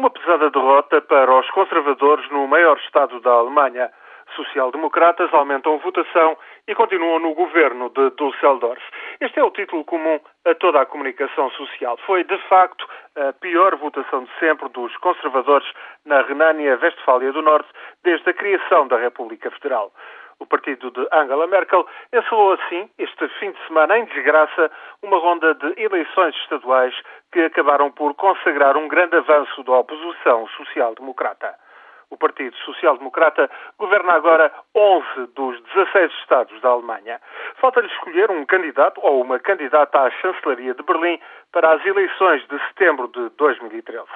[0.00, 3.92] Uma pesada derrota para os conservadores no maior Estado da Alemanha.
[4.34, 8.80] Social-democratas aumentam votação e continuam no governo de Düsseldorf.
[9.20, 11.98] Este é o título comum a toda a comunicação social.
[12.06, 15.70] Foi, de facto, a pior votação de sempre dos conservadores
[16.06, 17.68] na Renânia-Vestfália do Norte
[18.02, 19.92] desde a criação da República Federal.
[20.40, 24.70] O partido de Angela Merkel encelou assim, este fim de semana em desgraça,
[25.02, 26.94] uma ronda de eleições estaduais
[27.30, 31.54] que acabaram por consagrar um grande avanço da oposição social-democrata.
[32.08, 37.20] O Partido Social Democrata governa agora 11 dos 16 estados da Alemanha.
[37.56, 41.20] Falta-lhe escolher um candidato ou uma candidata à chancelaria de Berlim
[41.52, 44.08] para as eleições de setembro de 2013.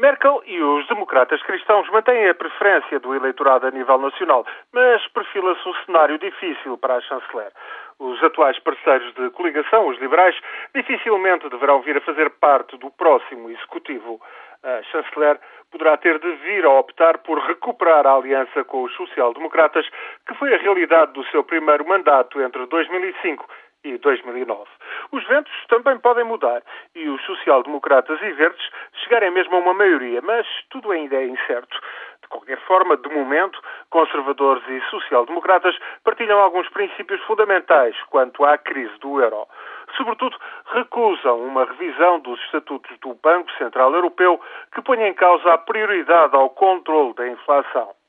[0.00, 5.68] Merkel e os democratas cristãos mantêm a preferência do eleitorado a nível nacional, mas perfila-se
[5.68, 7.52] um cenário difícil para a chanceler.
[7.98, 10.34] Os atuais parceiros de coligação, os liberais,
[10.74, 14.18] dificilmente deverão vir a fazer parte do próximo executivo.
[14.62, 15.38] A chanceler
[15.70, 19.86] poderá ter de vir a optar por recuperar a aliança com os social-democratas,
[20.26, 23.46] que foi a realidade do seu primeiro mandato entre 2005
[23.84, 24.64] e 2009.
[25.12, 26.62] Os ventos também podem mudar
[26.94, 28.64] e os social-democratas e verdes
[29.02, 31.80] chegarem mesmo a uma maioria, mas tudo ainda é incerto.
[32.22, 38.96] De qualquer forma, de momento, conservadores e social-democratas partilham alguns princípios fundamentais quanto à crise
[39.00, 39.48] do euro.
[39.96, 44.40] Sobretudo, recusam uma revisão dos estatutos do Banco Central Europeu
[44.72, 47.99] que ponha em causa a prioridade ao controle da inflação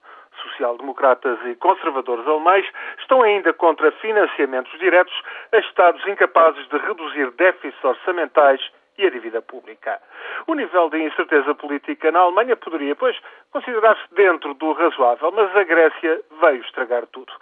[0.62, 2.66] social-democratas e conservadores alemães
[3.00, 5.14] estão ainda contra financiamentos diretos
[5.52, 8.62] a Estados incapazes de reduzir déficits orçamentais
[8.98, 10.00] e a dívida pública.
[10.48, 13.18] O nível de incerteza política na Alemanha poderia, pois,
[13.52, 17.34] considerar-se dentro do razoável, mas a Grécia veio estragar tudo.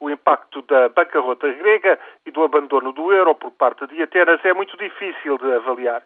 [0.00, 4.52] O impacto da bancarrota grega e do abandono do euro por parte de Atenas é
[4.52, 6.02] muito difícil de avaliar.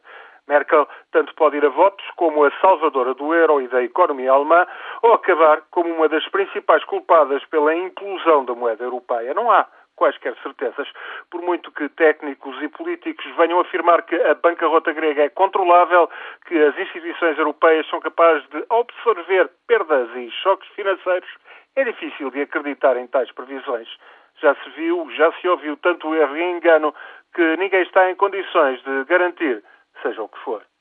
[0.48, 4.66] Merkel tanto pode ir a votos como a salvadora do euro e da economia alemã,
[5.02, 9.34] ou acabar como uma das principais culpadas pela implosão da moeda europeia.
[9.34, 10.88] Não há quaisquer certezas,
[11.30, 16.10] por muito que técnicos e políticos venham afirmar que a bancarrota grega é controlável,
[16.46, 21.28] que as instituições europeias são capazes de absorver perdas e choques financeiros,
[21.76, 23.88] é difícil de acreditar em tais previsões.
[24.40, 26.94] Já se viu, já se ouviu tanto erro e engano
[27.34, 29.62] que ninguém está em condições de garantir
[30.02, 30.71] seja o que for.